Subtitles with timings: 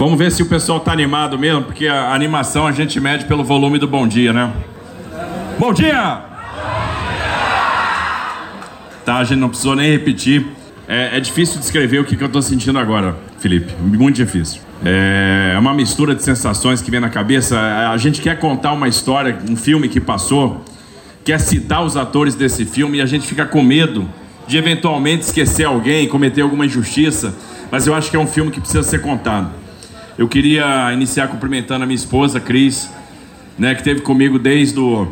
[0.00, 3.44] Vamos ver se o pessoal está animado mesmo, porque a animação a gente mede pelo
[3.44, 4.50] volume do bom dia, né?
[5.58, 6.22] Bom dia!
[9.04, 10.46] Tá, a gente não precisou nem repetir.
[10.88, 13.74] É, é difícil descrever o que, que eu estou sentindo agora, Felipe.
[13.78, 14.62] Muito difícil.
[14.82, 17.60] É uma mistura de sensações que vem na cabeça.
[17.60, 20.64] A gente quer contar uma história, um filme que passou,
[21.22, 24.08] quer citar os atores desse filme e a gente fica com medo
[24.46, 27.34] de eventualmente esquecer alguém, cometer alguma injustiça.
[27.70, 29.60] Mas eu acho que é um filme que precisa ser contado.
[30.20, 32.90] Eu queria iniciar cumprimentando a minha esposa, Cris,
[33.58, 35.08] né, que esteve comigo desde o.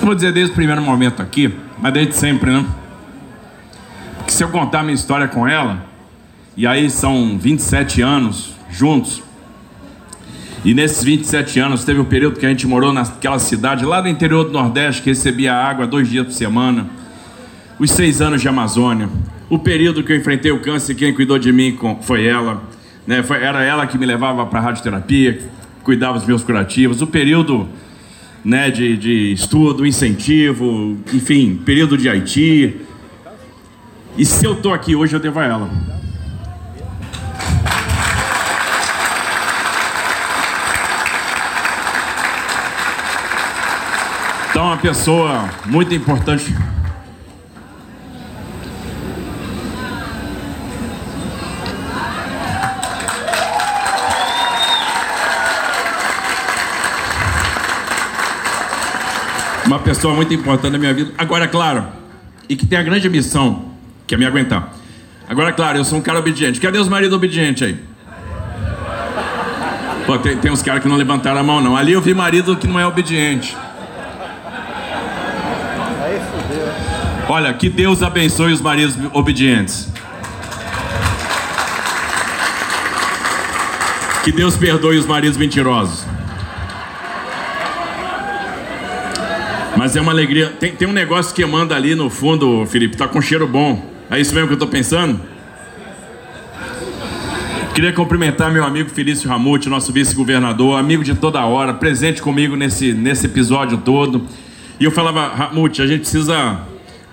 [0.00, 2.64] Vou dizer desde o primeiro momento aqui, mas desde sempre, né?
[4.18, 5.84] Porque se eu contar minha história com ela,
[6.56, 9.20] e aí são 27 anos juntos.
[10.64, 14.06] E nesses 27 anos teve um período que a gente morou naquela cidade lá do
[14.06, 16.86] interior do Nordeste que recebia água dois dias por semana.
[17.76, 19.08] Os seis anos de Amazônia.
[19.50, 22.62] O período que eu enfrentei o câncer, quem cuidou de mim foi ela.
[23.06, 23.22] Né?
[23.22, 25.40] Foi, era ela que me levava para radioterapia,
[25.82, 27.00] cuidava dos meus curativos.
[27.00, 27.66] O período
[28.44, 32.76] né, de, de estudo, incentivo, enfim, período de Haiti.
[34.18, 35.70] E se eu estou aqui hoje, eu devo a ela.
[44.50, 46.54] Então, uma pessoa muito importante.
[59.68, 61.12] Uma pessoa muito importante na minha vida.
[61.18, 61.86] Agora, claro,
[62.48, 63.66] e que tem a grande missão,
[64.06, 64.72] que é me aguentar.
[65.28, 66.58] Agora, claro, eu sou um cara obediente.
[66.58, 67.76] Cadê os maridos obedientes aí?
[70.06, 71.76] Pô, tem, tem uns caras que não levantaram a mão, não.
[71.76, 73.54] Ali eu vi marido que não é obediente.
[77.28, 79.92] Olha, que Deus abençoe os maridos obedientes.
[84.24, 86.07] Que Deus perdoe os maridos mentirosos.
[89.78, 90.48] Mas é uma alegria.
[90.48, 92.96] Tem, tem um negócio queimando ali no fundo, Felipe.
[92.96, 93.80] Tá com cheiro bom.
[94.10, 95.20] É isso mesmo que eu tô pensando?
[97.76, 102.92] Queria cumprimentar meu amigo Felício Ramute, nosso vice-governador, amigo de toda hora, presente comigo nesse,
[102.92, 104.26] nesse episódio todo.
[104.80, 106.58] E eu falava, Ramute, a gente precisa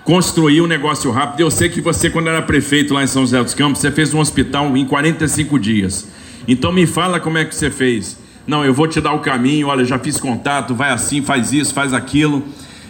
[0.02, 1.38] construir um negócio rápido.
[1.38, 4.12] Eu sei que você, quando era prefeito lá em São José dos Campos, você fez
[4.12, 6.08] um hospital em 45 dias.
[6.48, 8.18] Então me fala como é que você fez.
[8.46, 11.74] Não, eu vou te dar o caminho, olha, já fiz contato, vai assim, faz isso,
[11.74, 12.44] faz aquilo.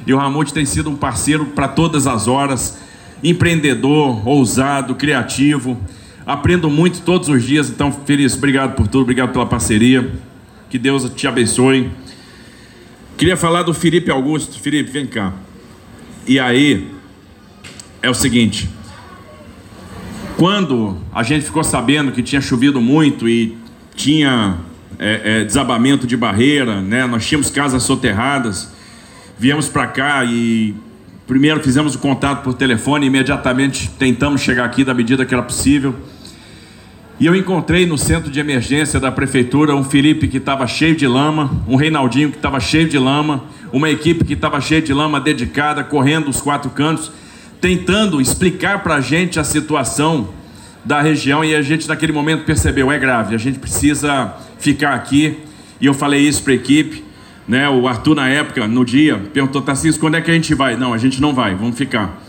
[0.06, 2.78] E o Ramute tem sido um parceiro para todas as horas,
[3.25, 5.78] empreendedor, ousado, criativo.
[6.27, 10.12] Aprendo muito todos os dias, então, feliz, obrigado por tudo, obrigado pela parceria.
[10.69, 11.91] Que Deus te abençoe.
[13.16, 14.61] Queria falar do Felipe Augusto.
[14.61, 15.33] Felipe, vem cá.
[16.27, 16.93] E aí,
[18.03, 18.69] é o seguinte:
[20.37, 23.56] quando a gente ficou sabendo que tinha chovido muito e
[23.95, 24.59] tinha
[24.99, 27.07] é, é, desabamento de barreira, né?
[27.07, 28.73] nós tínhamos casas soterradas,
[29.39, 30.75] viemos para cá e
[31.27, 35.95] primeiro fizemos o contato por telefone, imediatamente tentamos chegar aqui da medida que era possível.
[37.19, 41.07] E eu encontrei no centro de emergência da prefeitura um Felipe que estava cheio de
[41.07, 45.19] lama, um Reinaldinho que estava cheio de lama, uma equipe que estava cheia de lama
[45.19, 47.11] dedicada, correndo os quatro cantos
[47.61, 50.28] tentando explicar para a gente a situação
[50.84, 55.39] da região e a gente naquele momento percebeu é grave, a gente precisa ficar aqui.
[55.81, 57.05] E eu falei isso para a equipe,
[57.47, 57.69] né?
[57.69, 60.77] O Arthur na época, no dia, perguntou Tarcísio, quando é que a gente vai?
[60.77, 62.22] Não, a gente não vai, vamos ficar.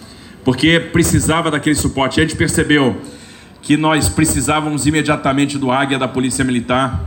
[0.43, 2.19] Porque precisava daquele suporte.
[2.19, 3.01] A gente percebeu
[3.61, 7.03] que nós precisávamos imediatamente do Águia da Polícia Militar.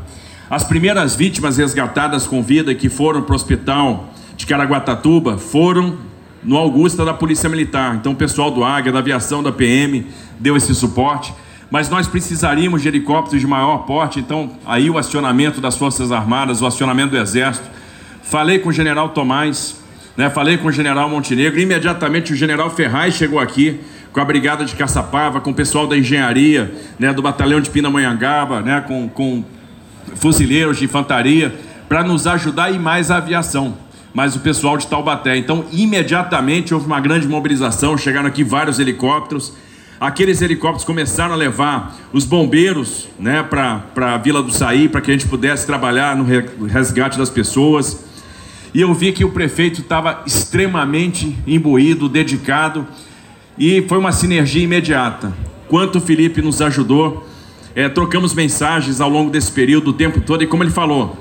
[0.51, 5.97] As primeiras vítimas resgatadas com vida que foram para o hospital de Caraguatatuba foram
[6.43, 7.95] no Augusta da Polícia Militar.
[7.97, 10.07] Então o pessoal do Águia, da aviação, da PM
[10.39, 11.33] deu esse suporte.
[11.71, 16.61] Mas nós precisaríamos de helicópteros de maior porte, então aí o acionamento das Forças Armadas,
[16.61, 17.69] o acionamento do Exército.
[18.23, 19.77] Falei com o General Tomás,
[20.17, 23.81] né, falei com o General Montenegro, imediatamente o General Ferraz chegou aqui
[24.13, 28.61] com a Brigada de Caçapava, com o pessoal da Engenharia, né, do Batalhão de Pindamonhangaba,
[28.61, 29.45] né, com, com
[30.17, 31.55] fuzileiros de infantaria,
[31.89, 33.77] para nos ajudar e mais a aviação
[34.13, 35.37] mas o pessoal de Taubaté.
[35.37, 39.53] Então, imediatamente houve uma grande mobilização, chegaram aqui vários helicópteros.
[40.01, 45.11] Aqueles helicópteros começaram a levar os bombeiros né, para a Vila do Saí, para que
[45.11, 46.25] a gente pudesse trabalhar no
[46.67, 48.03] resgate das pessoas.
[48.73, 52.87] E eu vi que o prefeito estava extremamente imbuído, dedicado,
[53.59, 55.35] e foi uma sinergia imediata.
[55.69, 57.29] Quanto o Felipe nos ajudou,
[57.75, 61.15] é, trocamos mensagens ao longo desse período, o tempo todo, e como ele falou,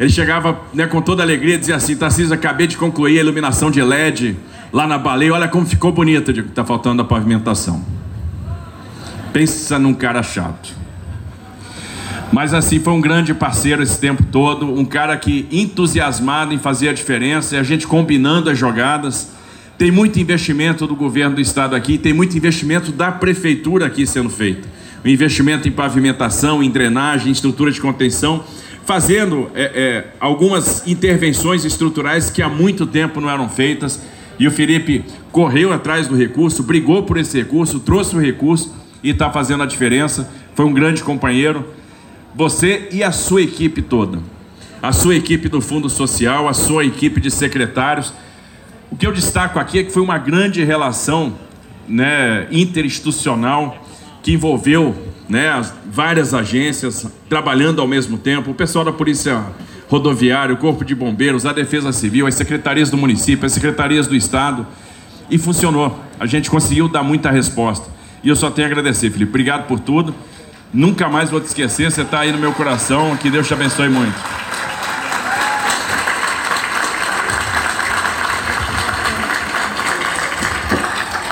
[0.00, 3.70] ele chegava né, com toda alegria e dizia assim: Tarcísio, acabei de concluir a iluminação
[3.70, 4.38] de LED
[4.72, 6.30] lá na baleia, olha como ficou bonita.
[6.30, 7.95] Está faltando a pavimentação.
[9.36, 10.74] Pensa num cara chato.
[12.32, 16.88] Mas assim, foi um grande parceiro esse tempo todo, um cara que entusiasmado em fazer
[16.88, 19.30] a diferença, e a gente combinando as jogadas.
[19.76, 24.30] Tem muito investimento do governo do estado aqui, tem muito investimento da prefeitura aqui sendo
[24.30, 24.66] feito.
[25.04, 28.42] O investimento em pavimentação, em drenagem, em estrutura de contenção,
[28.86, 34.00] fazendo é, é, algumas intervenções estruturais que há muito tempo não eram feitas.
[34.38, 39.10] E o Felipe correu atrás do recurso, brigou por esse recurso, trouxe o recurso e
[39.10, 40.30] está fazendo a diferença.
[40.54, 41.64] Foi um grande companheiro
[42.34, 44.18] você e a sua equipe toda.
[44.82, 48.12] A sua equipe do Fundo Social, a sua equipe de secretários.
[48.90, 51.34] O que eu destaco aqui é que foi uma grande relação
[51.88, 53.82] né, interinstitucional
[54.22, 54.94] que envolveu
[55.28, 59.42] né, várias agências trabalhando ao mesmo tempo, o pessoal da Polícia
[59.88, 64.14] Rodoviária, o Corpo de Bombeiros, a Defesa Civil, as secretarias do município, as secretarias do
[64.14, 64.66] Estado,
[65.30, 65.98] e funcionou.
[66.20, 67.95] A gente conseguiu dar muita resposta.
[68.26, 69.30] E eu só tenho a agradecer, Felipe.
[69.30, 70.12] Obrigado por tudo.
[70.74, 73.16] Nunca mais vou te esquecer, você está aí no meu coração.
[73.16, 74.16] Que Deus te abençoe muito.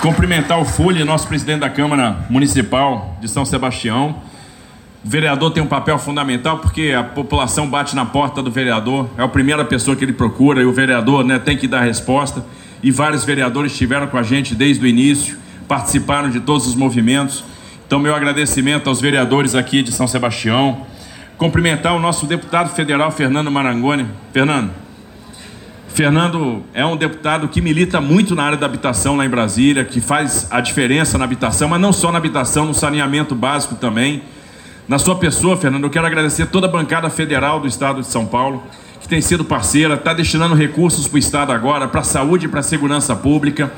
[0.01, 4.23] Cumprimentar o Fully, nosso presidente da Câmara Municipal de São Sebastião.
[5.05, 9.23] O vereador tem um papel fundamental porque a população bate na porta do vereador, é
[9.25, 12.47] a primeira pessoa que ele procura e o vereador né, tem que dar resposta.
[12.81, 17.45] E vários vereadores estiveram com a gente desde o início, participaram de todos os movimentos.
[17.87, 20.87] Então, meu agradecimento aos vereadores aqui de São Sebastião.
[21.37, 24.07] Cumprimentar o nosso deputado federal Fernando Marangoni.
[24.33, 24.71] Fernando,
[25.95, 30.01] Fernando é um deputado que milita muito na área da habitação lá em Brasília, que
[30.01, 34.23] faz a diferença na habitação, mas não só na habitação, no saneamento básico também.
[34.89, 38.27] Na sua pessoa, Fernando, eu quero agradecer toda a bancada federal do Estado de São
[38.27, 38.63] Paulo,
[39.01, 42.49] que tem sido parceira, está destinando recursos para o Estado agora, para a saúde e
[42.49, 43.73] para a segurança pública.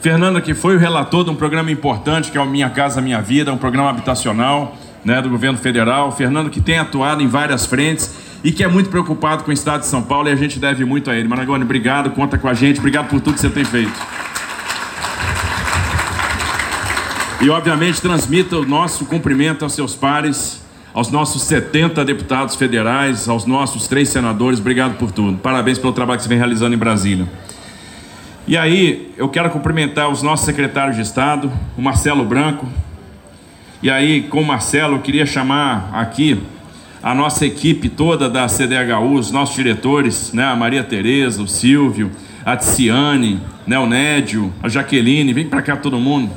[0.00, 3.20] Fernando, que foi o relator de um programa importante, que é o Minha Casa Minha
[3.20, 6.12] Vida, um programa habitacional né, do governo federal.
[6.12, 8.14] Fernando, que tem atuado em várias frentes
[8.44, 10.84] e que é muito preocupado com o estado de São Paulo e a gente deve
[10.84, 11.26] muito a ele.
[11.26, 14.00] Maragoni, obrigado, conta com a gente, obrigado por tudo que você tem feito.
[17.40, 20.62] E, obviamente, transmita o nosso cumprimento aos seus pares,
[20.94, 24.60] aos nossos 70 deputados federais, aos nossos três senadores.
[24.60, 25.38] Obrigado por tudo.
[25.38, 27.28] Parabéns pelo trabalho que você vem realizando em Brasília.
[28.48, 32.66] E aí, eu quero cumprimentar os nossos secretários de Estado, o Marcelo Branco.
[33.82, 36.42] E aí, com o Marcelo, eu queria chamar aqui
[37.02, 42.10] a nossa equipe toda da CDHU, os nossos diretores, né, a Maria Tereza, o Silvio,
[42.42, 46.30] a Tiziane, né, o Nédio, a Jaqueline, vem para cá todo mundo.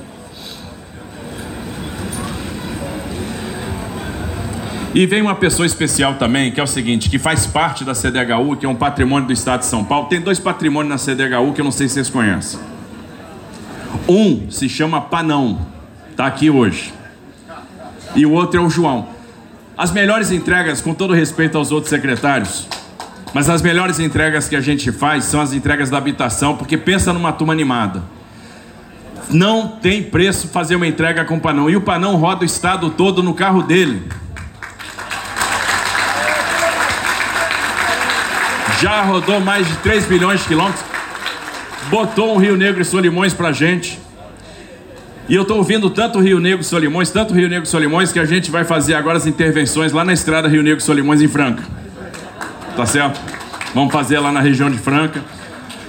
[4.93, 8.57] E vem uma pessoa especial também, que é o seguinte, que faz parte da CDHU,
[8.57, 10.09] que é um patrimônio do Estado de São Paulo.
[10.09, 12.59] Tem dois patrimônios na CDHU que eu não sei se vocês conhecem.
[14.07, 15.65] Um se chama Panão,
[16.09, 16.93] está aqui hoje.
[18.15, 19.07] E o outro é o João.
[19.77, 22.67] As melhores entregas, com todo respeito aos outros secretários,
[23.33, 27.13] mas as melhores entregas que a gente faz são as entregas da habitação, porque pensa
[27.13, 28.03] numa turma animada.
[29.29, 31.69] Não tem preço fazer uma entrega com o Panão.
[31.69, 34.03] E o Panão roda o estado todo no carro dele.
[38.81, 40.83] Já rodou mais de 3 milhões de quilômetros,
[41.89, 43.99] botou um Rio Negro e Solimões pra gente.
[45.29, 48.19] E eu estou ouvindo tanto Rio Negro e Solimões, tanto Rio Negro e Solimões, que
[48.19, 51.27] a gente vai fazer agora as intervenções lá na estrada Rio Negro e Solimões em
[51.27, 51.63] Franca.
[52.75, 53.21] Tá certo?
[53.75, 55.23] Vamos fazer lá na região de Franca.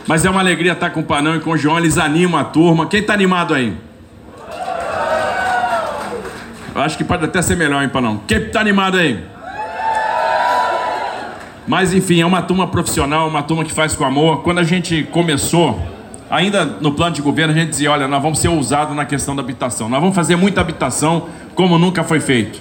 [0.06, 2.44] Mas é uma alegria estar com o Panão e com o João, eles animam a
[2.44, 2.86] turma.
[2.86, 3.74] Quem está animado aí?
[6.74, 8.20] Eu acho que pode até ser melhor, hein, Panão?
[8.26, 9.31] Quem está animado aí?
[11.66, 14.42] Mas enfim, é uma turma profissional, uma turma que faz com amor.
[14.42, 15.80] Quando a gente começou,
[16.28, 19.36] ainda no plano de governo, a gente dizia: olha, nós vamos ser ousados na questão
[19.36, 22.60] da habitação, nós vamos fazer muita habitação como nunca foi feito.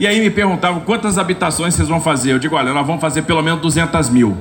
[0.00, 2.32] E aí me perguntavam quantas habitações vocês vão fazer.
[2.32, 4.36] Eu digo: olha, nós vamos fazer pelo menos 200 mil.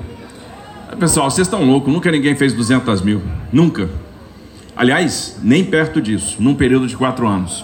[0.99, 3.21] Pessoal, vocês estão loucos, nunca ninguém fez 200 mil.
[3.53, 3.89] Nunca.
[4.75, 7.63] Aliás, nem perto disso, num período de quatro anos.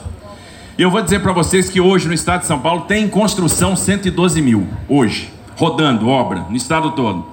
[0.78, 3.08] E eu vou dizer para vocês que hoje no estado de São Paulo tem em
[3.08, 4.68] construção 112 mil.
[4.88, 7.26] Hoje rodando obra no estado todo.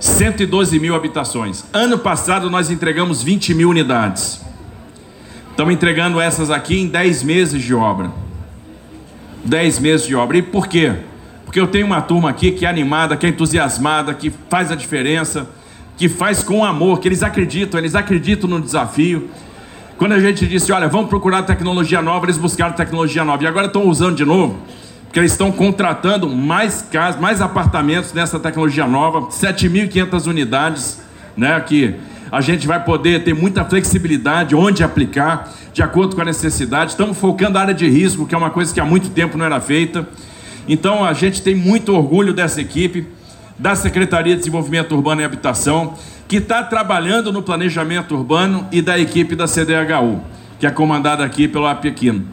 [0.00, 1.64] 112 mil habitações.
[1.72, 4.44] Ano passado nós entregamos 20 mil unidades.
[5.50, 8.10] Estamos entregando essas aqui em 10 meses de obra.
[9.44, 10.36] 10 meses de obra.
[10.36, 10.92] E por quê?
[11.44, 14.74] Porque eu tenho uma turma aqui que é animada, que é entusiasmada, que faz a
[14.74, 15.48] diferença,
[15.96, 19.30] que faz com amor, que eles acreditam, eles acreditam no desafio.
[19.96, 23.68] Quando a gente disse, olha, vamos procurar tecnologia nova, eles buscaram tecnologia nova e agora
[23.68, 24.58] estão usando de novo
[25.14, 31.00] que eles estão contratando mais casas, mais apartamentos nessa tecnologia nova, 7.500 unidades,
[31.36, 31.94] né, que
[32.32, 35.48] a gente vai poder ter muita flexibilidade onde aplicar.
[35.72, 36.92] de acordo com a necessidade.
[36.92, 39.44] Estamos focando a área de risco, que é uma coisa que há muito tempo não
[39.44, 40.08] era feita.
[40.68, 43.06] Então a gente tem muito orgulho dessa equipe,
[43.58, 45.94] da Secretaria de Desenvolvimento Urbano e Habitação,
[46.28, 50.20] que está trabalhando no planejamento urbano e da equipe da CDHU,
[50.60, 52.24] que é comandada aqui pelo Apequino.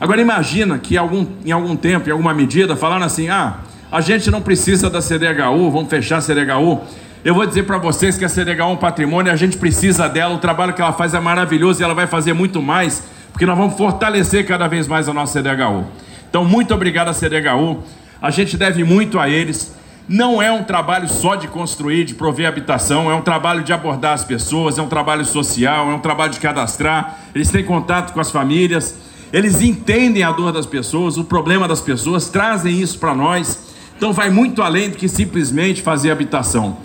[0.00, 3.58] Agora imagina que algum, em algum tempo, em alguma medida, falaram assim: ah,
[3.90, 6.80] a gente não precisa da CDHU, vamos fechar a CDHU.
[7.24, 10.34] Eu vou dizer para vocês que a CDHU é um patrimônio, a gente precisa dela,
[10.34, 13.02] o trabalho que ela faz é maravilhoso e ela vai fazer muito mais,
[13.32, 15.84] porque nós vamos fortalecer cada vez mais a nossa CDHU.
[16.30, 17.82] Então, muito obrigado à CDHU,
[18.22, 19.76] a gente deve muito a eles.
[20.08, 24.14] Não é um trabalho só de construir, de prover habitação, é um trabalho de abordar
[24.14, 27.18] as pessoas, é um trabalho social, é um trabalho de cadastrar.
[27.34, 28.96] Eles têm contato com as famílias,
[29.32, 33.58] eles entendem a dor das pessoas, o problema das pessoas, trazem isso para nós.
[33.96, 36.78] Então, vai muito além do que simplesmente fazer habitação.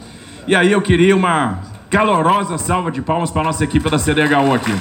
[0.48, 1.60] E aí eu queria uma
[1.90, 4.74] calorosa salva de palmas para a nossa equipe da CDHU aqui.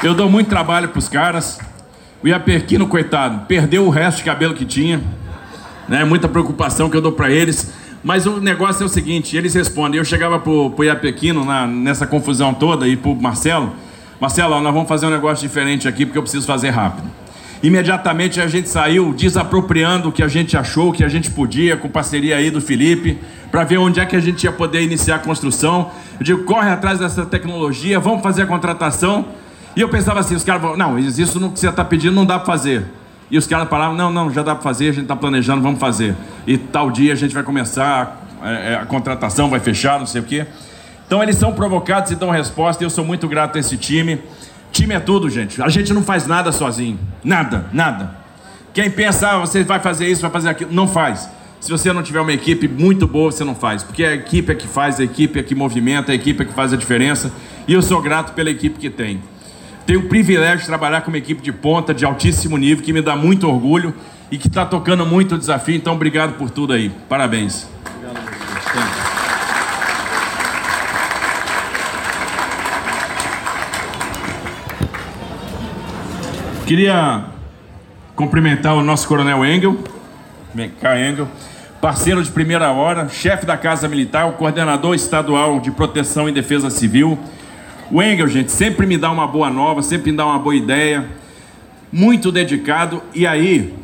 [0.00, 1.58] Eu dou muito trabalho para os caras.
[2.22, 5.02] O Iaperquino, coitado, perdeu o resto de cabelo que tinha.
[5.88, 6.04] Né?
[6.04, 7.72] Muita preocupação que eu dou para eles.
[8.02, 9.98] Mas o negócio é o seguinte, eles respondem.
[9.98, 13.72] Eu chegava para o Iapequino na, nessa confusão toda e para o Marcelo.
[14.20, 17.08] Marcelo, nós vamos fazer um negócio diferente aqui porque eu preciso fazer rápido.
[17.62, 21.88] Imediatamente a gente saiu desapropriando o que a gente achou que a gente podia, com
[21.88, 23.18] parceria aí do Felipe,
[23.50, 25.90] para ver onde é que a gente ia poder iniciar a construção.
[26.20, 29.26] Eu digo, corre atrás dessa tecnologia, vamos fazer a contratação.
[29.74, 32.24] E eu pensava assim, os caras falavam, não, isso no que você está pedindo não
[32.24, 32.84] dá para fazer.
[33.30, 35.78] E os caras falavam, não, não, já dá para fazer, a gente está planejando, vamos
[35.78, 36.14] fazer.
[36.46, 40.06] E tal dia a gente vai começar, a, é, é, a contratação vai fechar, não
[40.06, 40.46] sei o quê.
[41.06, 42.82] Então eles são provocados e dão resposta.
[42.82, 44.20] E eu sou muito grato a esse time.
[44.72, 45.60] Time é tudo, gente.
[45.62, 46.98] A gente não faz nada sozinho.
[47.22, 48.16] Nada, nada.
[48.72, 51.28] Quem pensa, ah, você vai fazer isso, vai fazer aquilo, não faz.
[51.60, 53.82] Se você não tiver uma equipe muito boa, você não faz.
[53.82, 56.52] Porque a equipe é que faz, a equipe é que movimenta, a equipe é que
[56.52, 57.32] faz a diferença.
[57.66, 59.20] E eu sou grato pela equipe que tem.
[59.88, 63.00] Tenho o privilégio de trabalhar com uma equipe de ponta, de altíssimo nível, que me
[63.00, 63.94] dá muito orgulho
[64.30, 65.74] e que está tocando muito o desafio.
[65.76, 66.90] Então, obrigado por tudo aí.
[67.08, 67.66] Parabéns.
[67.96, 68.28] Obrigado,
[76.66, 77.24] Queria
[78.14, 79.78] cumprimentar o nosso coronel Engel,
[80.82, 81.26] cá Engel,
[81.80, 87.18] parceiro de primeira hora, chefe da Casa Militar, coordenador estadual de proteção e defesa civil.
[87.90, 91.06] O Engel, gente, sempre me dá uma boa nova, sempre me dá uma boa ideia,
[91.90, 93.02] muito dedicado.
[93.14, 93.74] E aí,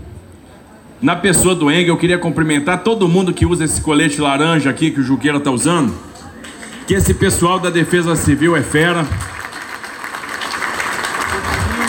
[1.00, 4.90] na pessoa do Engel, eu queria cumprimentar todo mundo que usa esse colete laranja aqui
[4.90, 5.94] que o Juqueira está usando,
[6.86, 9.06] que esse pessoal da Defesa Civil é fera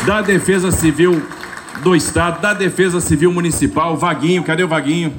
[0.05, 1.22] da Defesa Civil
[1.84, 5.13] do Estado, da Defesa Civil Municipal, Vaguinho, cadê o Vaguinho?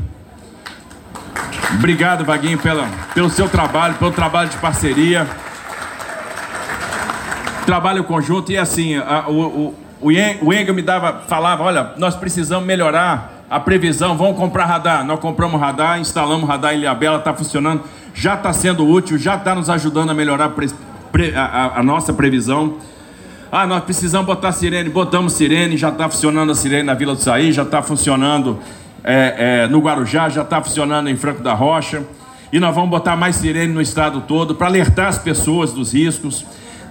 [1.75, 5.26] Obrigado, Vaguinho, pela, pelo seu trabalho, pelo trabalho de parceria.
[7.67, 13.45] Trabalho conjunto e assim, a, o, o, o me dava, falava, olha, nós precisamos melhorar
[13.51, 15.05] a previsão, vamos comprar radar.
[15.05, 17.83] Nós compramos radar, instalamos radar em Ilhabela, está funcionando,
[18.15, 20.53] já está sendo útil, já está nos ajudando a melhorar
[21.35, 22.77] a, a, a nossa previsão.
[23.51, 27.21] Ah, nós precisamos botar sirene, botamos sirene, já está funcionando a sirene na Vila do
[27.21, 28.61] Saí, já está funcionando
[29.03, 32.03] é, é, no Guarujá, já está funcionando em Franco da Rocha.
[32.53, 36.45] E nós vamos botar mais sirene no estado todo para alertar as pessoas dos riscos.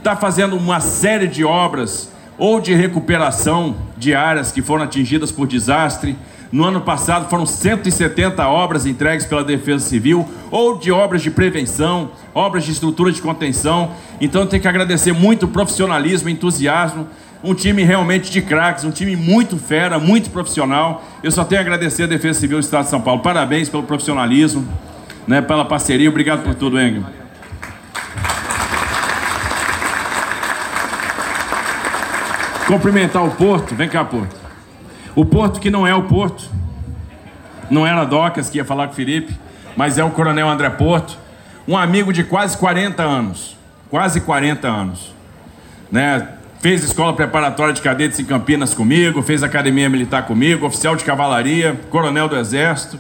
[0.05, 5.47] Está fazendo uma série de obras ou de recuperação de áreas que foram atingidas por
[5.47, 6.15] desastre
[6.51, 12.11] no ano passado foram 170 obras entregues pela Defesa Civil, ou de obras de prevenção,
[12.35, 13.93] obras de estrutura de contenção.
[14.21, 17.07] Então tem que agradecer muito o profissionalismo, entusiasmo,
[17.43, 21.03] um time realmente de craques, um time muito fera, muito profissional.
[21.23, 23.23] Eu só tenho a agradecer a Defesa Civil do Estado de São Paulo.
[23.23, 24.67] Parabéns pelo profissionalismo,
[25.27, 26.07] né, pela parceria.
[26.07, 27.24] Obrigado por tudo, Engel.
[32.67, 33.75] Cumprimentar o Porto.
[33.75, 34.35] Vem cá, Porto.
[35.15, 36.49] O Porto que não é o Porto,
[37.69, 39.33] não era Docas que ia falar com o Felipe,
[39.77, 41.17] mas é o Coronel André Porto,
[41.67, 43.57] um amigo de quase 40 anos,
[43.89, 45.13] quase 40 anos,
[45.91, 46.29] né?
[46.59, 51.79] Fez escola preparatória de cadetes em Campinas comigo, fez academia militar comigo, oficial de cavalaria,
[51.91, 52.99] coronel do exército,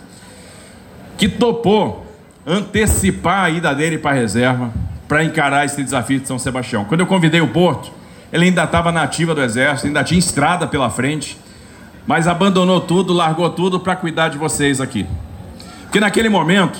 [1.17, 2.05] que topou
[2.45, 4.71] antecipar a ida dele para a reserva
[5.07, 6.85] para encarar esse desafio de São Sebastião.
[6.85, 7.91] Quando eu convidei o Porto,
[8.31, 11.37] ele ainda estava na ativa do exército, ainda tinha estrada pela frente
[12.07, 15.05] mas abandonou tudo, largou tudo para cuidar de vocês aqui.
[15.83, 16.79] Porque naquele momento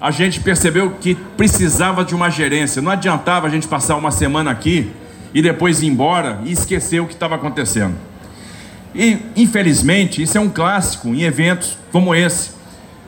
[0.00, 2.80] a gente percebeu que precisava de uma gerência.
[2.80, 4.90] Não adiantava a gente passar uma semana aqui
[5.34, 7.94] e depois ir embora e esquecer o que estava acontecendo.
[8.94, 12.56] E infelizmente isso é um clássico em eventos como esse.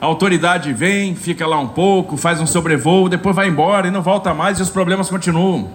[0.01, 4.03] A autoridade vem, fica lá um pouco, faz um sobrevoo, depois vai embora e não
[4.03, 5.71] volta mais e os problemas continuam.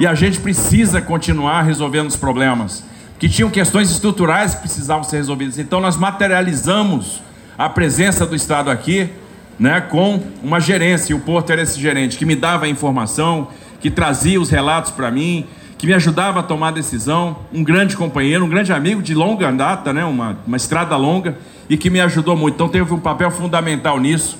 [0.00, 2.84] E a gente precisa continuar resolvendo os problemas,
[3.18, 5.58] que tinham questões estruturais que precisavam ser resolvidas.
[5.58, 7.22] Então nós materializamos
[7.56, 9.10] a presença do Estado aqui,
[9.58, 11.12] né, com uma gerência.
[11.12, 13.48] E o Porto era esse gerente que me dava a informação,
[13.80, 15.46] que trazia os relatos para mim,
[15.78, 19.92] que me ajudava a tomar decisão, um grande companheiro, um grande amigo de longa data,
[19.92, 21.36] né, uma, uma estrada longa,
[21.68, 22.54] e que me ajudou muito.
[22.54, 24.38] Então teve um papel fundamental nisso.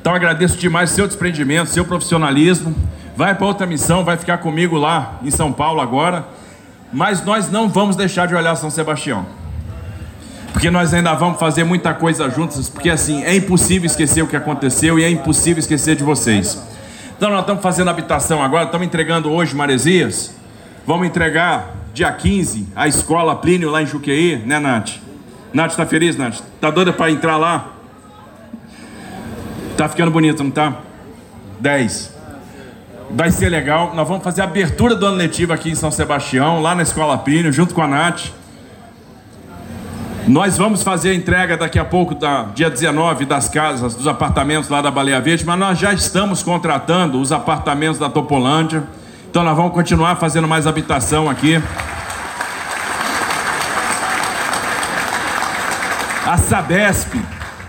[0.00, 2.74] Então agradeço demais seu desprendimento, seu profissionalismo.
[3.16, 6.26] Vai para outra missão, vai ficar comigo lá em São Paulo agora.
[6.92, 9.26] Mas nós não vamos deixar de olhar São Sebastião.
[10.52, 14.36] Porque nós ainda vamos fazer muita coisa juntos, porque assim, é impossível esquecer o que
[14.36, 16.62] aconteceu e é impossível esquecer de vocês.
[17.16, 20.34] Então nós estamos fazendo habitação agora, estamos entregando hoje Maresias,
[20.86, 24.98] Vamos entregar dia 15 a escola Plínio lá em Juqueí, né, Nath?
[25.50, 26.40] Nath, tá feliz, Nath?
[26.60, 27.72] Tá doida para entrar lá?
[29.78, 30.76] Tá ficando bonito, não tá?
[31.58, 32.13] 10.
[33.16, 33.92] Vai ser legal.
[33.94, 37.16] Nós vamos fazer a abertura do ano letivo aqui em São Sebastião, lá na escola
[37.16, 38.32] Plínio, junto com a Nath.
[40.26, 44.68] Nós vamos fazer a entrega daqui a pouco, da, dia 19, das casas, dos apartamentos
[44.68, 48.82] lá da Baleia Verde, mas nós já estamos contratando os apartamentos da Topolândia.
[49.30, 51.62] Então nós vamos continuar fazendo mais habitação aqui.
[56.26, 57.14] A Sabesp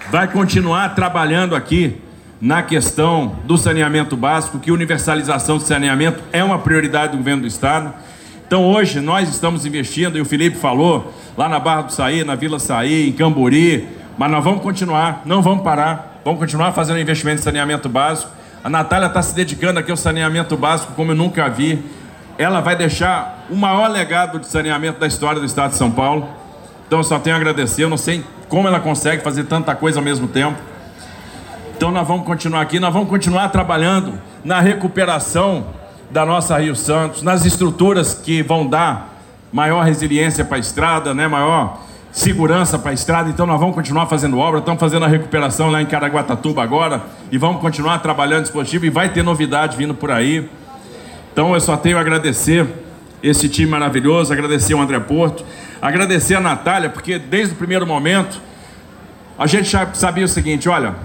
[0.10, 2.02] vai continuar trabalhando aqui
[2.46, 7.48] na questão do saneamento básico, que universalização de saneamento é uma prioridade do governo do
[7.48, 7.92] estado.
[8.46, 12.36] Então hoje nós estamos investindo, e o Felipe falou, lá na Barra do Saí, na
[12.36, 17.42] Vila Saí, em Cambori, mas nós vamos continuar, não vamos parar, vamos continuar fazendo investimento
[17.42, 18.30] em saneamento básico.
[18.64, 21.84] A Natália está se dedicando aqui ao saneamento básico como eu nunca vi.
[22.38, 26.30] Ela vai deixar o maior legado de saneamento da história do estado de São Paulo.
[26.86, 27.86] Então eu só tenho a agradecer.
[27.86, 30.75] Eu não sei como ela consegue fazer tanta coisa ao mesmo tempo.
[31.75, 34.13] Então nós vamos continuar aqui, nós vamos continuar trabalhando
[34.46, 35.65] na recuperação
[36.10, 39.14] da nossa Rio Santos, nas estruturas que vão dar
[39.51, 41.81] maior resiliência para a estrada, né, maior
[42.14, 45.81] segurança para a estrada, então nós vamos continuar fazendo obra, estamos fazendo a recuperação lá
[45.81, 50.50] em Caraguatatuba agora e vamos continuar trabalhando dispositivo e vai ter novidade vindo por aí.
[51.33, 52.66] Então eu só tenho a agradecer
[53.22, 55.44] esse time maravilhoso, agradecer o André Porto,
[55.81, 58.40] agradecer a Natália, porque desde o primeiro momento
[59.38, 60.96] a gente já sabia o seguinte, olha,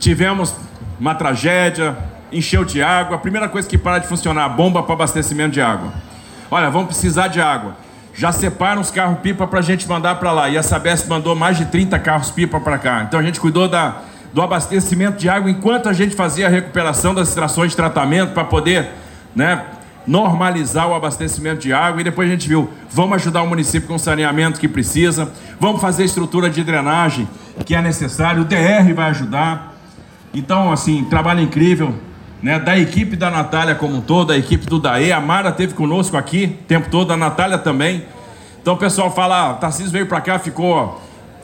[0.00, 0.52] tivemos
[0.98, 1.96] uma tragédia,
[2.32, 5.60] encheu de água, a primeira coisa que para de funcionar, a bomba para abastecimento de
[5.60, 5.92] água.
[6.50, 7.76] Olha, vamos precisar de água
[8.14, 10.48] já separam os carros-pipa para a gente mandar para lá.
[10.48, 13.04] E a Sabesp mandou mais de 30 carros-pipa para cá.
[13.06, 13.96] Então a gente cuidou da,
[14.32, 18.44] do abastecimento de água enquanto a gente fazia a recuperação das extrações de tratamento para
[18.44, 18.90] poder
[19.34, 19.64] né,
[20.06, 22.00] normalizar o abastecimento de água.
[22.00, 25.80] E depois a gente viu, vamos ajudar o município com o saneamento que precisa, vamos
[25.80, 27.28] fazer a estrutura de drenagem
[27.64, 29.69] que é necessário, o DR vai ajudar.
[30.32, 31.94] Então, assim, trabalho incrível
[32.42, 35.12] né, da equipe da Natália como um todo, da equipe do Daê.
[35.12, 38.04] A Mara teve conosco aqui o tempo todo, a Natália também.
[38.62, 41.00] Então o pessoal fala, ah, Tarcísio veio para cá, ficou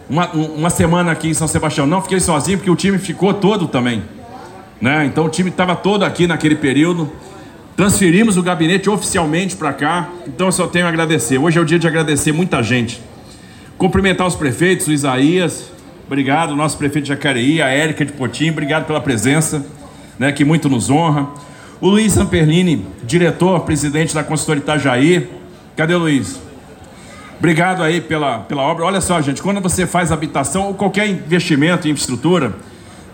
[0.09, 1.87] uma, uma semana aqui em São Sebastião.
[1.87, 4.03] Não fiquei sozinho, porque o time ficou todo também.
[4.81, 5.07] Né?
[5.07, 7.11] Então o time estava todo aqui naquele período.
[7.77, 10.09] Transferimos o gabinete oficialmente para cá.
[10.27, 11.39] Então eu só tenho a agradecer.
[11.39, 13.03] Hoje é o dia de agradecer muita gente.
[13.77, 15.71] Cumprimentar os prefeitos, o Isaías,
[16.07, 19.67] obrigado, nosso prefeito de Jacareí, a Érica de Potim, obrigado pela presença
[20.19, 21.29] né, que muito nos honra.
[21.81, 25.29] O Luiz Samperlini, diretor, presidente da consultoria Itajaí.
[25.77, 26.41] Cadê o Luiz?
[27.39, 28.85] Obrigado aí pela, pela obra.
[28.85, 32.55] Olha só, gente, quando você faz habitação ou qualquer investimento em infraestrutura,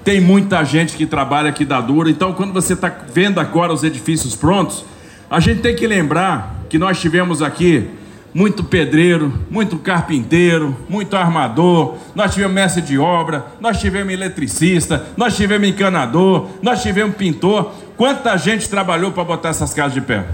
[0.04, 2.08] tem muita gente que trabalha aqui da dura.
[2.08, 4.84] Então, quando você está vendo agora os edifícios prontos,
[5.28, 7.88] a gente tem que lembrar que nós tivemos aqui
[8.34, 15.36] muito pedreiro, muito carpinteiro, muito armador, nós tivemos mestre de obra, nós tivemos eletricista, nós
[15.36, 17.72] tivemos encanador, nós tivemos pintor.
[17.96, 20.24] Quanta gente trabalhou para botar essas casas de pé?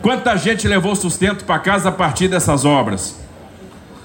[0.00, 3.20] Quanta gente levou sustento para casa a partir dessas obras?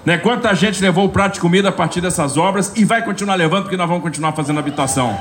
[0.06, 0.18] Né?
[0.18, 3.64] Quanta gente levou o prato de comida a partir dessas obras e vai continuar levando
[3.64, 5.18] porque nós vamos continuar fazendo habitação.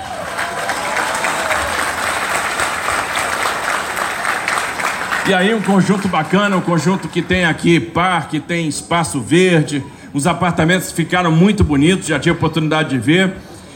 [5.28, 9.84] E aí um conjunto bacana, um conjunto que tem aqui parque, tem espaço verde,
[10.14, 13.34] os apartamentos ficaram muito bonitos, já tive oportunidade de ver.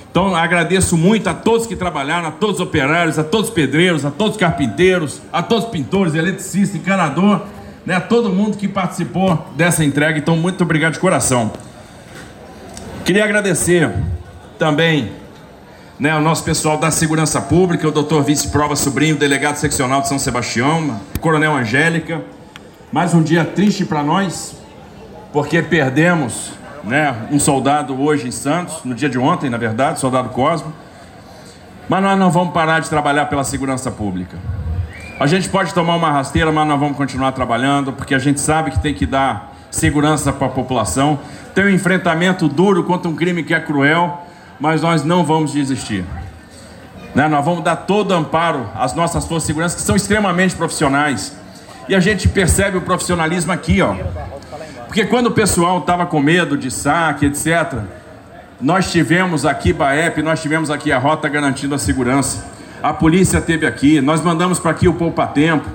[0.09, 4.05] Então agradeço muito a todos que trabalharam, a todos os operários, a todos os pedreiros,
[4.05, 7.43] a todos os carpinteiros, a todos os pintores, eletricistas, encanador,
[7.85, 10.21] né, a todo mundo que participou dessa entrega.
[10.21, 11.53] Então muito obrigado de coração.
[13.05, 13.93] Queria agradecer
[14.57, 15.11] também
[16.01, 20.09] né, o nosso pessoal da Segurança Pública, o doutor Vice Prova Sobrinho, delegado seccional de
[20.09, 22.23] São Sebastião, Coronel Angélica.
[22.91, 24.57] Mais um dia triste para nós,
[25.31, 30.31] porque perdemos né, um soldado hoje em Santos, no dia de ontem, na verdade, soldado
[30.31, 30.73] Cosmo.
[31.87, 34.39] Mas nós não vamos parar de trabalhar pela segurança pública.
[35.21, 38.71] A gente pode tomar uma rasteira, mas nós vamos continuar trabalhando, porque a gente sabe
[38.71, 41.19] que tem que dar segurança para a população.
[41.55, 44.30] Tem um enfrentamento duro contra um crime que é cruel,
[44.61, 46.05] mas nós não vamos desistir.
[47.15, 47.27] Né?
[47.27, 51.35] Nós vamos dar todo amparo às nossas forças de segurança, que são extremamente profissionais.
[51.89, 53.97] E a gente percebe o profissionalismo aqui, ó.
[54.87, 57.79] Porque quando o pessoal estava com medo de saque, etc.,
[58.61, 62.45] nós tivemos aqui BAEP, nós tivemos aqui a rota garantindo a segurança.
[62.83, 65.69] A polícia teve aqui, nós mandamos para aqui o Poupa Tempo.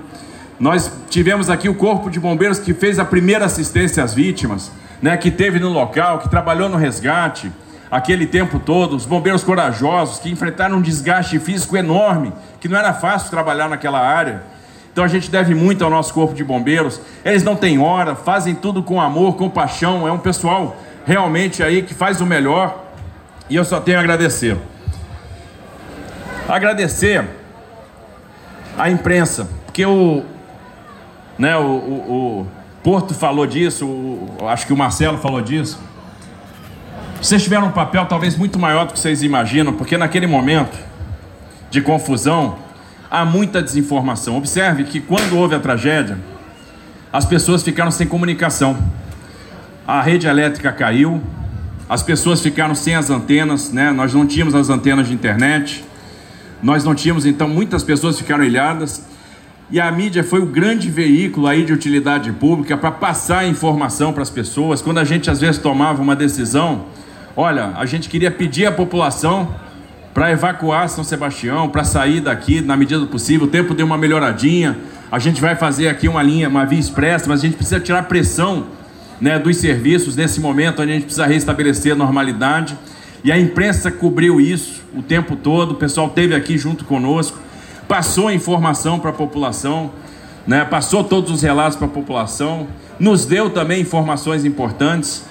[0.59, 4.71] Nós tivemos aqui o Corpo de Bombeiros que fez a primeira assistência às vítimas,
[5.01, 7.51] né, que teve no local, que trabalhou no resgate
[7.95, 12.93] aquele tempo todo, os bombeiros corajosos que enfrentaram um desgaste físico enorme, que não era
[12.93, 14.43] fácil trabalhar naquela área.
[14.91, 16.99] Então a gente deve muito ao nosso corpo de bombeiros.
[17.23, 20.05] Eles não têm hora, fazem tudo com amor, com paixão.
[20.05, 22.83] É um pessoal realmente aí que faz o melhor.
[23.49, 24.57] E eu só tenho a agradecer.
[26.49, 27.25] Agradecer
[28.77, 30.21] a imprensa, porque o,
[31.37, 32.47] né, o, o, o
[32.83, 35.79] Porto falou disso, o, acho que o Marcelo falou disso.
[37.25, 40.77] Vocês tiveram um papel talvez muito maior do que vocês imaginam, porque naquele momento
[41.71, 42.59] de confusão
[43.09, 44.37] há muita desinformação.
[44.37, 46.19] Observe que quando houve a tragédia,
[47.11, 48.77] as pessoas ficaram sem comunicação.
[49.87, 51.19] A rede elétrica caiu,
[51.89, 53.91] as pessoas ficaram sem as antenas, né?
[53.91, 55.83] Nós não tínhamos as antenas de internet.
[56.61, 59.03] Nós não tínhamos, então muitas pessoas ficaram ilhadas.
[59.71, 64.21] E a mídia foi o grande veículo aí de utilidade pública para passar informação para
[64.21, 64.79] as pessoas.
[64.79, 66.85] Quando a gente às vezes tomava uma decisão,
[67.37, 69.53] Olha, a gente queria pedir à população
[70.13, 73.45] para evacuar São Sebastião, para sair daqui na medida do possível.
[73.45, 74.77] O tempo deu uma melhoradinha.
[75.11, 78.03] A gente vai fazer aqui uma linha, uma via expressa, mas a gente precisa tirar
[78.03, 78.67] pressão
[79.19, 82.77] né, dos serviços nesse momento, onde a gente precisa restabelecer a normalidade.
[83.21, 85.71] E a imprensa cobriu isso o tempo todo.
[85.71, 87.37] O pessoal esteve aqui junto conosco,
[87.85, 89.91] passou a informação para a população,
[90.47, 92.65] né, passou todos os relatos para a população,
[92.97, 95.25] nos deu também informações importantes.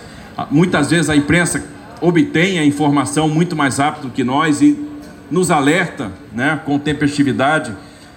[0.50, 1.72] Muitas vezes a imprensa
[2.04, 4.78] obtém a informação muito mais rápido que nós e
[5.30, 7.72] nos alerta né, com tempestividade.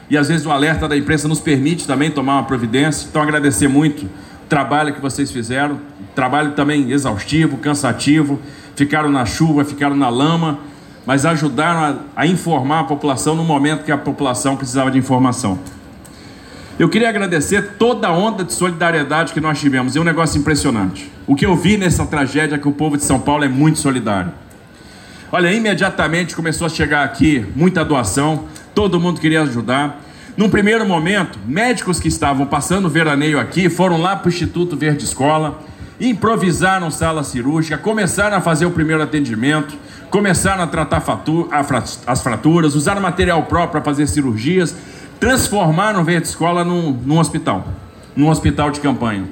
[0.10, 3.08] E às vezes o alerta da imprensa nos permite também tomar uma providência.
[3.10, 4.10] Então, agradecer muito o
[4.50, 5.80] trabalho que vocês fizeram.
[6.14, 8.42] Trabalho também exaustivo, cansativo.
[8.76, 10.60] Ficaram na chuva, ficaram na lama,
[11.06, 15.60] mas ajudaram a, a informar a população no momento que a população precisava de informação.
[16.80, 19.96] Eu queria agradecer toda a onda de solidariedade que nós tivemos.
[19.96, 21.12] É um negócio impressionante.
[21.26, 23.80] O que eu vi nessa tragédia é que o povo de São Paulo é muito
[23.80, 24.32] solidário.
[25.32, 30.04] Olha, imediatamente começou a chegar aqui muita doação, todo mundo queria ajudar.
[30.38, 35.04] Num primeiro momento, médicos que estavam passando veraneio aqui foram lá para o Instituto Verde
[35.04, 35.60] Escola,
[36.00, 39.76] improvisaram sala cirúrgica, começaram a fazer o primeiro atendimento,
[40.12, 41.04] começaram a tratar
[42.06, 44.76] as fraturas, usaram material próprio para fazer cirurgias
[45.20, 47.68] transformaram Verde Escola num, num hospital,
[48.16, 49.26] num hospital de campanha.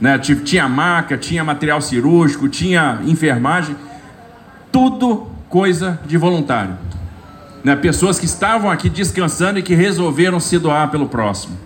[0.00, 0.18] Né?
[0.18, 3.76] Tinha maca, tinha material cirúrgico, tinha enfermagem,
[4.70, 6.76] tudo coisa de voluntário.
[7.62, 7.76] Né?
[7.76, 11.56] Pessoas que estavam aqui descansando e que resolveram se doar pelo próximo.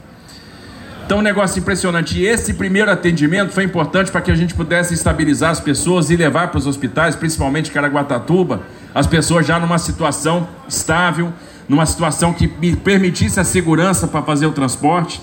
[1.06, 2.18] Então, um negócio impressionante.
[2.18, 6.16] E esse primeiro atendimento foi importante para que a gente pudesse estabilizar as pessoas e
[6.16, 11.32] levar para os hospitais, principalmente Caraguatatuba, as pessoas já numa situação estável,
[11.68, 15.20] numa situação que me permitisse a segurança para fazer o transporte.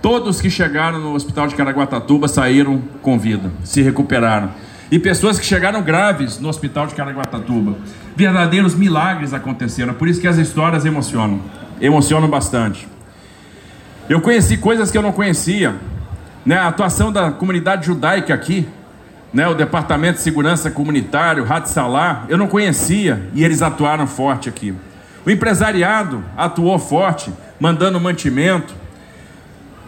[0.00, 4.50] Todos que chegaram no hospital de Caraguatatuba saíram com vida, se recuperaram.
[4.90, 7.76] E pessoas que chegaram graves no hospital de Caraguatatuba.
[8.14, 11.40] Verdadeiros milagres aconteceram, por isso que as histórias emocionam,
[11.80, 12.86] emocionam bastante.
[14.08, 15.76] Eu conheci coisas que eu não conhecia,
[16.44, 16.58] né?
[16.58, 18.68] A atuação da comunidade judaica aqui,
[19.32, 19.48] né?
[19.48, 24.74] O departamento de segurança comunitário, Hatzalah, eu não conhecia e eles atuaram forte aqui.
[25.24, 28.74] O empresariado atuou forte, mandando mantimento.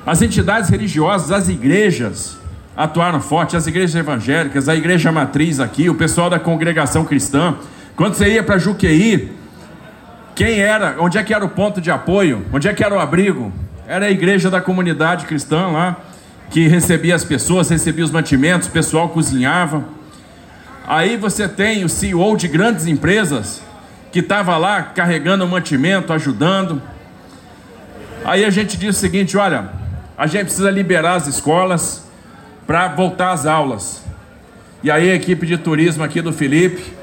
[0.07, 2.39] As entidades religiosas, as igrejas
[2.77, 7.57] atuaram forte, as igrejas evangélicas, a igreja matriz aqui, o pessoal da congregação cristã.
[7.97, 9.33] Quando você ia para Juqueí,
[10.35, 12.45] quem era, onde é que era o ponto de apoio?
[12.53, 13.53] Onde é que era o abrigo?
[13.87, 15.97] Era a igreja da comunidade cristã lá,
[16.51, 19.85] que recebia as pessoas, recebia os mantimentos, o pessoal cozinhava.
[20.87, 23.63] Aí você tem o CEO de grandes empresas,
[24.15, 26.81] que estava lá carregando o mantimento, ajudando.
[28.25, 29.71] Aí a gente disse o seguinte: olha,
[30.17, 32.07] a gente precisa liberar as escolas
[32.65, 34.05] para voltar às aulas.
[34.85, 36.95] E aí a equipe de turismo aqui do Felipe,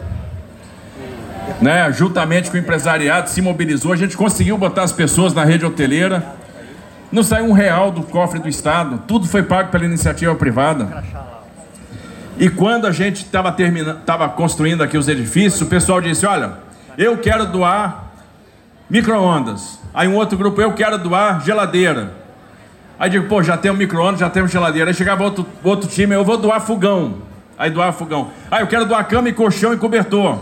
[1.59, 3.91] né, juntamente com o empresariado, se mobilizou.
[3.91, 6.25] A gente conseguiu botar as pessoas na rede hoteleira.
[7.11, 9.03] Não saiu um real do cofre do Estado.
[9.05, 11.03] Tudo foi pago pela iniciativa privada.
[12.39, 16.70] E quando a gente estava construindo aqui os edifícios, o pessoal disse: Olha,
[17.01, 18.11] eu quero doar
[18.89, 19.79] micro-ondas.
[19.93, 22.13] Aí um outro grupo, eu quero doar geladeira.
[22.99, 24.91] Aí digo, pô, já tem um micro-ondas, já temos geladeira.
[24.91, 27.15] Aí chegava outro, outro time, eu vou doar fogão.
[27.57, 28.29] Aí doar fogão.
[28.49, 30.39] Aí eu quero doar cama e colchão e cobertor.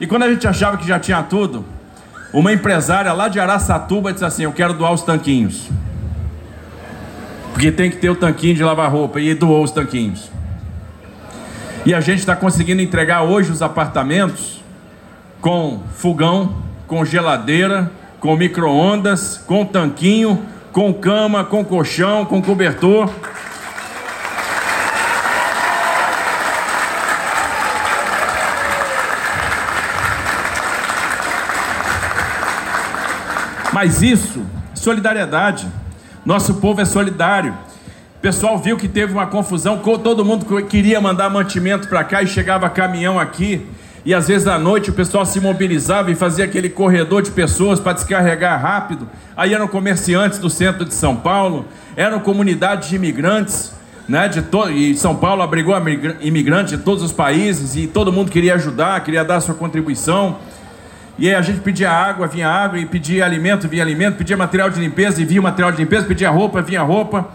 [0.00, 1.64] E quando a gente achava que já tinha tudo,
[2.32, 5.70] uma empresária lá de Araçatuba disse assim: Eu quero doar os tanquinhos.
[7.52, 9.20] Porque tem que ter o tanquinho de lavar roupa.
[9.20, 10.30] E doou os tanquinhos.
[11.84, 14.61] E a gente está conseguindo entregar hoje os apartamentos
[15.42, 16.54] com fogão,
[16.86, 20.40] com geladeira, com micro-ondas, com tanquinho,
[20.72, 23.10] com cama, com colchão, com cobertor.
[33.72, 35.66] Mas isso, solidariedade.
[36.24, 37.52] Nosso povo é solidário.
[38.16, 42.28] O pessoal viu que teve uma confusão, todo mundo queria mandar mantimento para cá e
[42.28, 43.66] chegava caminhão aqui.
[44.04, 47.78] E às vezes à noite o pessoal se mobilizava e fazia aquele corredor de pessoas
[47.78, 49.08] para descarregar rápido.
[49.36, 53.72] Aí eram comerciantes do centro de São Paulo, eram comunidades de imigrantes,
[54.08, 54.28] né?
[54.28, 54.42] De.
[54.72, 55.74] E São Paulo abrigou
[56.20, 60.38] imigrantes de todos os países e todo mundo queria ajudar, queria dar sua contribuição.
[61.16, 64.70] E aí a gente pedia água, vinha água, e pedia alimento, vinha alimento, pedia material
[64.70, 67.28] de limpeza e vinha material de limpeza, pedia roupa, vinha roupa.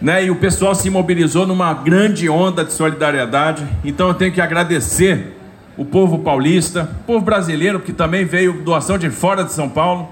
[0.00, 0.24] Né?
[0.24, 3.64] E o pessoal se mobilizou numa grande onda de solidariedade.
[3.84, 5.41] Então eu tenho que agradecer
[5.76, 10.08] o povo paulista, o povo brasileiro, que também veio doação de fora de São Paulo,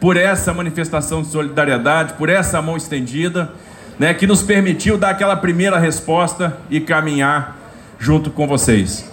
[0.00, 3.50] por essa manifestação de solidariedade, por essa mão estendida,
[3.98, 7.56] né, que nos permitiu dar aquela primeira resposta e caminhar
[7.98, 9.10] junto com vocês.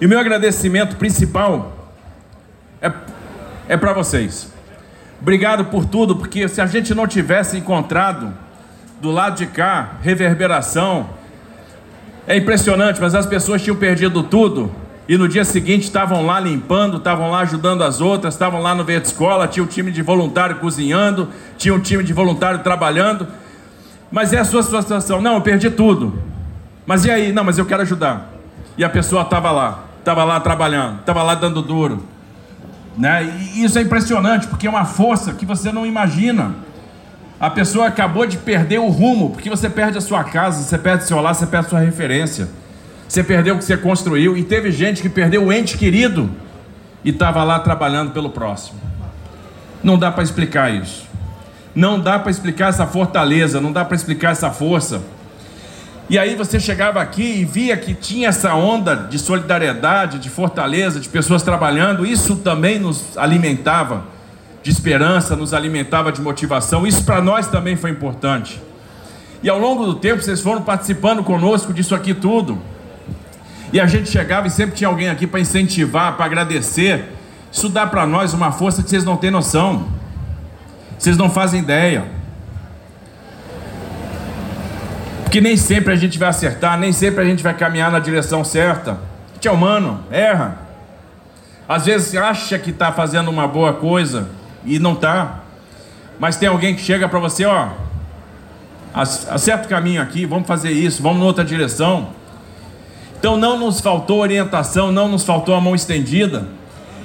[0.00, 1.90] E o meu agradecimento principal
[2.82, 2.90] é,
[3.68, 4.52] é para vocês.
[5.20, 8.32] Obrigado por tudo, porque se a gente não tivesse encontrado
[9.00, 11.10] do lado de cá reverberação,
[12.26, 14.70] é impressionante, mas as pessoas tinham perdido tudo
[15.08, 18.84] e no dia seguinte estavam lá limpando, estavam lá ajudando as outras, estavam lá no
[18.84, 23.26] Verde Escola, tinha um time de voluntário cozinhando, tinha um time de voluntário trabalhando.
[24.12, 25.22] Mas é a sua situação.
[25.22, 26.22] Não, eu perdi tudo.
[26.84, 27.32] Mas e aí?
[27.32, 28.34] Não, mas eu quero ajudar.
[28.76, 32.04] E a pessoa estava lá, estava lá trabalhando, estava lá dando duro.
[32.96, 33.24] Né?
[33.54, 36.54] E isso é impressionante, porque é uma força que você não imagina.
[37.40, 41.04] A pessoa acabou de perder o rumo, porque você perde a sua casa, você perde
[41.04, 42.48] seu lar, você perde a sua referência.
[43.08, 44.36] Você perdeu o que você construiu.
[44.36, 46.30] E teve gente que perdeu o ente querido
[47.02, 48.78] e estava lá trabalhando pelo próximo.
[49.82, 51.08] Não dá para explicar isso.
[51.74, 55.00] Não dá para explicar essa fortaleza, não dá para explicar essa força.
[56.10, 60.98] E aí você chegava aqui e via que tinha essa onda de solidariedade, de fortaleza,
[60.98, 62.04] de pessoas trabalhando.
[62.04, 64.04] Isso também nos alimentava
[64.62, 66.86] de esperança, nos alimentava de motivação.
[66.86, 68.60] Isso para nós também foi importante.
[69.42, 72.58] E ao longo do tempo vocês foram participando conosco disso aqui tudo.
[73.72, 77.12] E a gente chegava e sempre tinha alguém aqui para incentivar, para agradecer.
[77.52, 79.88] Isso dá para nós uma força que vocês não têm noção.
[80.98, 82.04] Vocês não fazem ideia.
[85.22, 88.42] Porque nem sempre a gente vai acertar, nem sempre a gente vai caminhar na direção
[88.42, 88.92] certa.
[88.92, 90.58] A gente é humano, erra.
[91.68, 94.30] Às vezes acha que está fazendo uma boa coisa
[94.64, 95.40] e não está.
[96.18, 97.68] Mas tem alguém que chega para você, ó,
[98.94, 102.08] acerta o caminho aqui, vamos fazer isso, vamos em outra direção.
[103.18, 106.46] Então não nos faltou orientação, não nos faltou a mão estendida,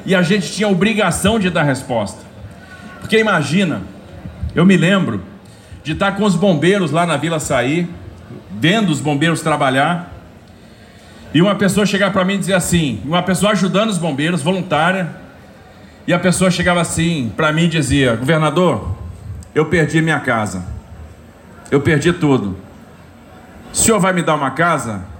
[0.05, 2.21] e a gente tinha obrigação de dar resposta.
[2.99, 3.81] Porque imagina,
[4.53, 5.21] eu me lembro
[5.83, 7.89] de estar com os bombeiros lá na Vila Sair,
[8.51, 10.13] vendo os bombeiros trabalhar,
[11.33, 15.09] e uma pessoa chegar para mim e dizer assim, uma pessoa ajudando os bombeiros, voluntária,
[16.05, 18.95] e a pessoa chegava assim para mim e dizia: Governador,
[19.55, 20.63] eu perdi minha casa,
[21.71, 22.57] eu perdi tudo.
[23.71, 25.12] O senhor vai me dar uma casa?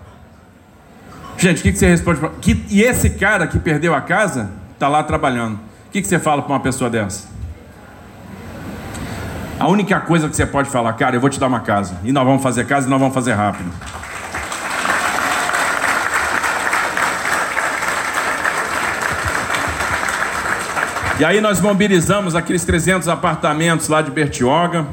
[1.44, 2.22] Gente, o que, que você responde?
[2.40, 5.56] Que, e esse cara que perdeu a casa está lá trabalhando.
[5.88, 7.28] O que, que você fala para uma pessoa dessa?
[9.60, 11.98] A única coisa que você pode falar, cara, eu vou te dar uma casa.
[12.06, 13.70] E nós vamos fazer casa e nós vamos fazer rápido.
[21.20, 24.88] E aí nós mobilizamos aqueles 300 apartamentos lá de Bertioga.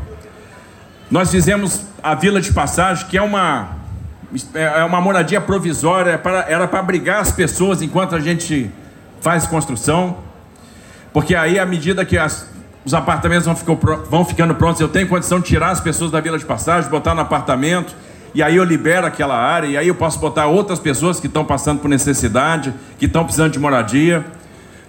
[1.08, 3.68] Nós fizemos a Vila de Passagem, que é uma,
[4.54, 8.70] é uma moradia provisória, era para abrigar as pessoas enquanto a gente
[9.20, 10.18] faz construção.
[11.12, 12.48] Porque aí, à medida que as,
[12.84, 13.76] os apartamentos vão, ficou,
[14.08, 17.14] vão ficando prontos, eu tenho condição de tirar as pessoas da vila de passagem, botar
[17.14, 17.94] no apartamento,
[18.32, 21.44] e aí eu libero aquela área, e aí eu posso botar outras pessoas que estão
[21.44, 24.24] passando por necessidade, que estão precisando de moradia.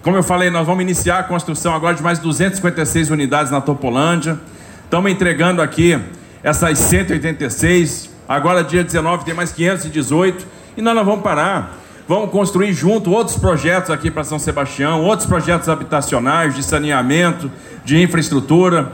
[0.02, 4.38] Como eu falei, nós vamos iniciar a construção agora de mais 256 unidades na Topolândia.
[4.84, 5.98] Estamos entregando aqui
[6.44, 10.46] essas 186 Agora, dia 19, tem mais 518.
[10.76, 11.78] E nós não vamos parar.
[12.08, 17.50] Vamos construir junto outros projetos aqui para São Sebastião, outros projetos habitacionais, de saneamento,
[17.84, 18.90] de infraestrutura.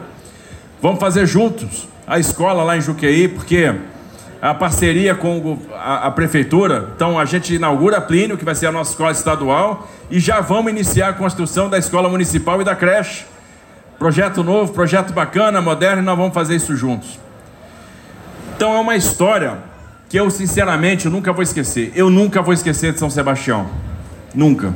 [0.82, 3.74] Vamos fazer juntos a escola lá em Juqueí, porque
[4.40, 6.90] a parceria com a, a, prefeitura.
[6.94, 10.40] Então a gente inaugura a Plínio, que vai ser a nossa escola estadual, e já
[10.40, 13.24] vamos iniciar a construção da escola municipal e da creche.
[13.98, 17.18] Projeto novo, projeto bacana, moderno, e nós vamos fazer isso juntos.
[18.58, 19.56] Então é uma história
[20.08, 21.92] que eu sinceramente nunca vou esquecer.
[21.94, 23.70] Eu nunca vou esquecer de São Sebastião.
[24.34, 24.74] Nunca.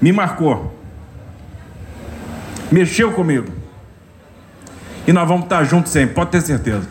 [0.00, 0.76] Me marcou.
[2.72, 3.46] Mexeu comigo.
[5.06, 6.88] E nós vamos estar juntos sempre, pode ter certeza.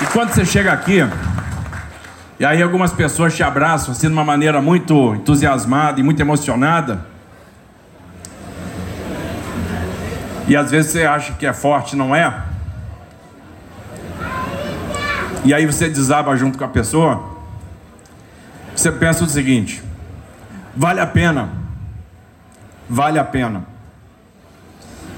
[0.00, 1.00] E quando você chega aqui,
[2.40, 7.04] e aí algumas pessoas te abraçam assim de uma maneira muito entusiasmada e muito emocionada.
[10.48, 12.34] E às vezes você acha que é forte, não é?
[15.44, 17.36] E aí você desaba junto com a pessoa.
[18.74, 19.82] Você pensa o seguinte:
[20.74, 21.50] vale a pena.
[22.88, 23.64] Vale a pena.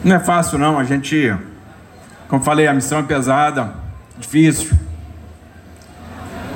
[0.02, 1.32] Não é fácil não, a gente,
[2.26, 3.74] como falei, a missão é pesada,
[4.18, 4.76] difícil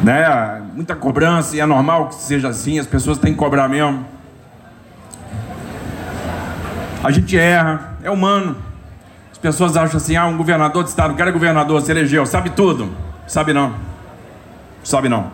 [0.02, 0.62] né?
[0.74, 4.04] Muita cobrança e é normal que seja assim, as pessoas têm que cobrar mesmo.
[7.02, 8.56] A gente erra, é humano.
[9.30, 12.50] As pessoas acham assim: ah, um governador de estado, o é governador, se elegeu, sabe
[12.50, 12.90] tudo.
[13.26, 13.74] Sabe não.
[14.82, 15.30] Sabe não.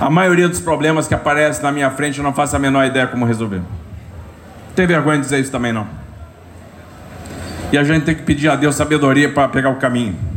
[0.00, 3.06] A maioria dos problemas que aparecem na minha frente eu não faço a menor ideia
[3.06, 3.58] como resolver.
[3.58, 5.86] Não tem vergonha de dizer isso também não.
[7.72, 10.29] E a gente tem que pedir a Deus sabedoria para pegar o caminho.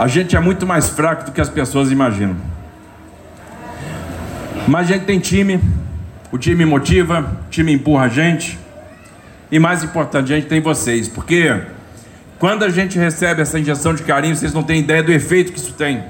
[0.00, 2.34] A gente é muito mais fraco do que as pessoas imaginam.
[4.66, 5.60] Mas a gente tem time,
[6.32, 8.58] o time motiva, o time empurra a gente.
[9.52, 11.54] E mais importante, a gente tem vocês, porque
[12.38, 15.58] quando a gente recebe essa injeção de carinho, vocês não têm ideia do efeito que
[15.58, 16.02] isso tem.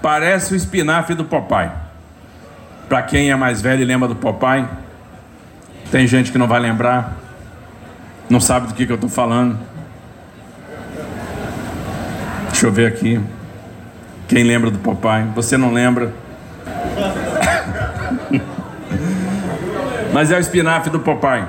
[0.00, 1.72] Parece o espinafre do papai.
[2.88, 4.64] Para quem é mais velho e lembra do papai,
[5.90, 7.16] tem gente que não vai lembrar,
[8.30, 9.58] não sabe do que, que eu estou falando.
[12.56, 13.20] Deixa eu ver aqui.
[14.26, 15.26] Quem lembra do papai?
[15.34, 16.10] Você não lembra?
[20.10, 21.46] Mas é o espinafre do papai.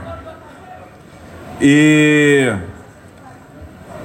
[1.62, 2.54] E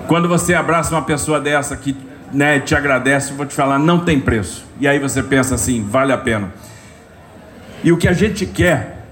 [0.06, 1.96] quando você abraça uma pessoa dessa que
[2.32, 4.64] né, te agradece, vou te falar, não tem preço.
[4.78, 6.52] E aí você pensa assim, vale a pena.
[7.82, 9.04] E o que a gente quer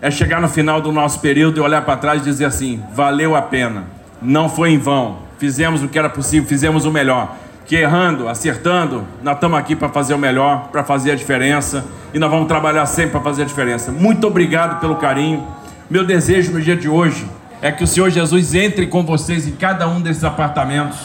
[0.00, 3.36] é chegar no final do nosso período e olhar para trás e dizer assim: valeu
[3.36, 3.84] a pena,
[4.20, 7.34] não foi em vão, fizemos o que era possível, fizemos o melhor.
[7.66, 12.18] Que errando, acertando, nós estamos aqui para fazer o melhor, para fazer a diferença e
[12.20, 13.90] nós vamos trabalhar sempre para fazer a diferença.
[13.90, 15.44] Muito obrigado pelo carinho.
[15.90, 17.26] Meu desejo no dia de hoje
[17.60, 21.00] é que o Senhor Jesus entre com vocês em cada um desses apartamentos.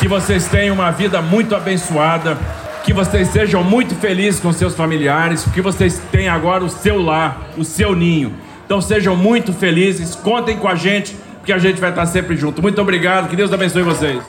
[0.00, 2.36] Que vocês tenham uma vida muito abençoada
[2.84, 7.42] que vocês sejam muito felizes com seus familiares, que vocês tenham agora o seu lar,
[7.56, 8.34] o seu ninho.
[8.72, 12.62] Então sejam muito felizes, contem com a gente, porque a gente vai estar sempre junto.
[12.62, 14.22] Muito obrigado, que Deus abençoe vocês.